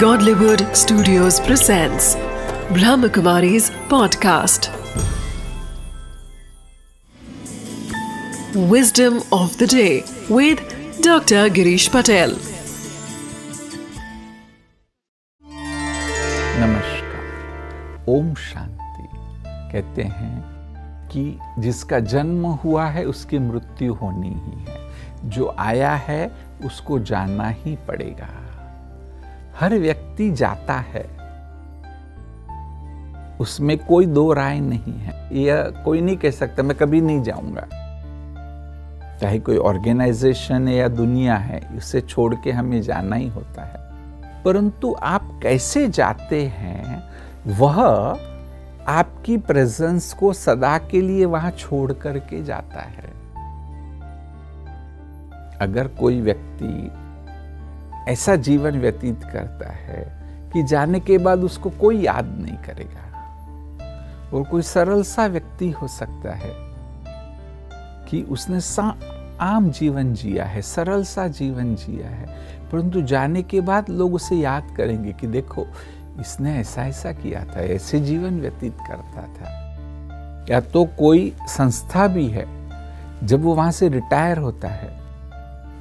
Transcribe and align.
Godlywood 0.00 0.62
Studios 0.76 1.40
presents 1.40 2.16
Brahmakumari's 2.70 3.70
podcast. 3.88 4.68
Wisdom 8.54 9.22
of 9.32 9.56
the 9.56 9.66
day 9.66 10.04
with 10.28 10.60
Dr. 11.00 11.48
Girish 11.48 11.88
Patel. 11.90 12.34
नमस्कार 16.60 18.04
ओम 18.08 18.34
शांति 18.34 19.08
कहते 19.72 20.02
हैं 20.02 21.08
कि 21.12 21.24
जिसका 21.58 22.00
जन्म 22.14 22.46
हुआ 22.64 22.86
है 22.88 23.04
उसकी 23.04 23.38
मृत्यु 23.38 23.94
होनी 23.94 24.34
ही 24.34 24.64
है 24.64 25.30
जो 25.30 25.54
आया 25.58 25.94
है 26.08 26.20
उसको 26.64 26.98
जानना 26.98 27.48
ही 27.48 27.76
पड़ेगा 27.88 28.45
हर 29.60 29.74
व्यक्ति 29.74 30.30
जाता 30.30 30.74
है। 30.74 31.16
उसमें 33.40 33.78
कोई 33.78 34.06
दो 34.06 34.32
राय 34.32 34.60
नहीं 34.60 34.98
है। 34.98 35.36
यह 35.36 35.62
कोई 35.84 36.00
नहीं 36.00 36.16
कह 36.16 36.30
सकता, 36.30 36.62
मैं 36.62 36.76
कभी 36.76 37.00
नहीं 37.00 37.22
जाऊँगा। 37.22 37.66
चाहे 39.18 39.38
कोई 39.38 39.56
ऑर्गेनाइजेशन 39.56 40.68
है 40.68 40.74
या 40.74 40.88
दुनिया 40.88 41.36
है, 41.36 41.70
उसे 41.76 42.00
छोड़ 42.00 42.34
के 42.34 42.52
हमें 42.52 42.82
जाना 42.82 43.16
ही 43.16 43.28
होता 43.28 43.64
है। 43.64 43.86
परंतु 44.42 44.96
आप 45.02 45.40
कैसे 45.42 45.88
जाते 45.88 46.42
हैं, 46.44 47.04
वह 47.46 47.80
आपकी 48.88 49.36
प्रेजेंस 49.36 50.12
को 50.12 50.32
सदा 50.32 50.78
के 50.78 51.00
लिए 51.00 51.24
वहाँ 51.24 51.50
छोड़ 51.50 51.92
करके 51.92 52.44
जाता 52.44 52.80
है। 52.80 53.12
अगर 55.60 55.88
कोई 55.88 56.20
व्यक्ति 56.20 56.90
ऐसा 58.08 58.36
जीवन 58.36 58.80
व्यतीत 58.80 59.24
करता 59.24 59.72
है 59.72 60.22
कि 60.52 60.62
जाने 60.62 61.00
के 61.00 61.18
बाद 61.18 61.38
उसको 61.38 61.70
कोई 61.70 62.00
याद 62.00 62.38
नहीं 62.38 62.56
करेगा। 62.56 63.02
और 64.34 64.42
कोई 64.42 64.62
सरल 64.62 65.02
सा 65.02 65.26
व्यक्ति 65.26 65.70
हो 65.70 65.88
सकता 65.88 66.34
है 66.34 66.52
कि 68.08 68.22
उसने 68.22 68.60
सा 68.60 68.94
आम 69.40 69.70
जीवन 69.70 70.14
जिया 70.14 70.44
है, 70.44 70.62
सरल 70.62 71.04
सा 71.04 71.28
जीवन 71.28 71.74
जिया 71.74 72.08
है, 72.08 72.26
परंतु 72.72 73.02
जाने 73.02 73.42
के 73.42 73.60
बाद 73.60 73.90
लोग 73.90 74.14
उसे 74.14 74.36
याद 74.36 74.74
करेंगे 74.76 75.12
कि 75.12 75.26
देखो, 75.26 75.66
इसने 76.20 76.58
ऐसा 76.58 76.86
ऐसा 76.86 77.12
किया 77.12 77.44
था, 77.44 77.60
ऐसे 77.60 78.00
जीवन 78.00 78.40
व्यतीत 78.40 78.76
करता 78.88 79.22
था। 79.22 79.66
या 80.50 80.60
तो 80.60 80.84
कोई 80.84 81.34
संस्था 81.48 82.06
भी 82.06 82.28
है, 82.28 82.46
जब 83.24 83.42
वो 83.42 83.54
वहाँ 83.54 83.70
से 83.70 83.88
रिटायर 83.88 84.38
होता 84.38 84.68
है 84.68 84.95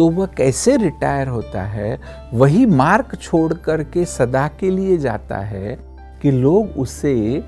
तो 0.00 0.10
वह 0.10 0.26
कैसे 0.26 0.76
रिटायर 0.76 1.28
होता 1.28 1.62
है, 1.62 2.00
वही 2.34 2.66
मार्क 2.66 3.16
छोड़ 3.16 3.54
करके 3.54 4.04
सदा 4.04 4.48
के 4.48 4.70
लिए 4.70 4.98
जाता 4.98 5.38
है 5.38 5.78
कि 6.22 6.30
लोग 6.30 6.66
उसे 6.76 7.44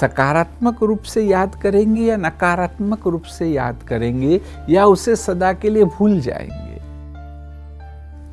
सकारात्मक 0.00 0.82
रूप 0.82 1.02
से 1.02 1.22
याद 1.22 1.54
करेंगे 1.54 2.02
या 2.02 2.16
नकारात्मक 2.16 3.06
रूप 3.06 3.22
से 3.22 3.46
याद 3.46 3.76
करेंगे 3.88 4.40
या 4.70 4.86
उसे 4.86 5.16
सदा 5.16 5.52
के 5.52 5.70
लिए 5.70 5.84
भूल 5.84 6.20
जाएँगे। 6.20 6.76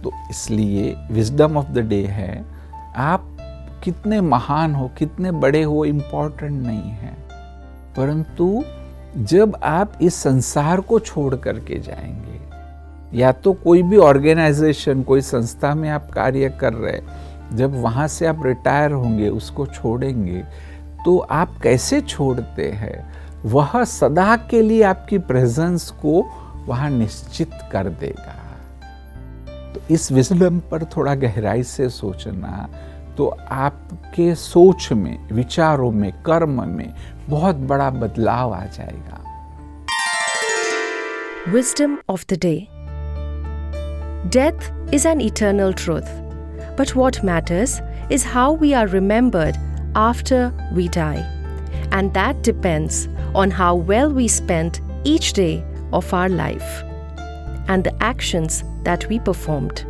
तो 0.04 0.12
इसलिए 0.30 0.96
विजडम 1.12 1.58
ऑफ़ 1.58 1.68
द 1.68 1.78
डे 1.78 2.06
है, 2.06 2.46
आप 2.96 3.38
कितने 3.84 4.22
महान 4.22 4.76
हो, 4.76 4.92
कितने 4.98 5.32
बड़े 5.32 5.64
हो 5.64 5.86
इंपॉर्टेंट 5.86 6.66
नहीं 6.68 6.92
है। 6.92 7.14
परंतु 7.98 8.64
जब 9.18 9.58
आप 9.64 9.94
इस 10.02 10.16
संसार 10.16 10.82
को 10.82 11.00
छोड़ 11.00 11.36
करके 11.36 11.80
जाएँगे 11.80 12.41
या 13.14 13.32
तो 13.32 13.54
कोई 13.54 13.82
भी 13.84 13.98
ऑर्गेनाइजेशन, 13.98 15.02
कोई 15.04 15.22
संस्था 15.22 15.74
में 15.76 15.90
आप 15.90 16.10
कार्य 16.12 16.50
कर 16.62 16.74
रहे 16.74 17.02
जब 17.58 17.82
वहाँ 17.82 18.08
से 18.08 18.26
आप 18.26 18.46
रिटायर 18.46 18.92
होंगे, 18.92 19.30
उसको 19.30 19.66
छोड़ेंगे 19.66 20.44
तो 21.06 21.18
आप 21.18 21.58
कैसे 21.64 22.02
छोड़ते 22.02 22.68
हैं? 22.70 23.14
वह 23.46 23.84
सदा 23.84 24.36
के 24.50 24.62
लिए 24.62 24.84
आपकी 24.84 25.18
प्रेजेंस 25.18 25.90
को 25.92 26.22
वहाँ 26.66 26.90
निश्चित 26.90 27.52
कर 27.72 27.90
देगा। 27.90 28.38
तो 29.74 29.82
इस 29.94 30.12
विजडम 30.12 30.60
पर 30.60 30.84
थोड़ा 30.86 31.16
गहराई 31.16 31.64
से 31.64 31.90
सोचना 31.90 32.70
तो 33.18 33.28
आपके 33.52 34.34
सोच 34.36 34.92
में, 34.92 35.28
विचारों 35.32 35.92
में, 35.92 36.12
कर्म 36.24 36.68
में 36.68 36.94
बहुत 37.30 37.56
बड़ा 37.56 37.90
बदलाव 37.90 38.54
आ 38.54 38.66
जाएगा। 38.66 39.18
Wisdom 41.54 41.96
of 42.10 42.26
the 42.34 42.38
Day. 42.38 42.81
Death 44.32 44.72
is 44.94 45.06
an 45.06 45.20
eternal 45.20 45.74
truth, 45.74 46.10
but 46.78 46.96
what 46.96 47.22
matters 47.22 47.82
is 48.10 48.24
how 48.24 48.54
we 48.54 48.74
are 48.74 48.88
remembered 48.88 49.58
after 49.94 50.54
we 50.74 50.88
die. 50.88 51.20
And 51.92 52.14
that 52.14 52.42
depends 52.42 53.10
on 53.36 53.52
how 53.52 53.76
well 53.76 54.10
we 54.10 54.30
spent 54.30 54.80
each 55.04 55.34
day 55.34 55.66
of 55.92 56.14
our 56.14 56.30
life 56.30 56.82
and 57.68 57.84
the 57.84 57.94
actions 58.02 58.64
that 58.84 59.06
we 59.10 59.20
performed. 59.20 59.86